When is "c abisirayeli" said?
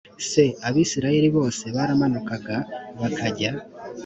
0.29-1.29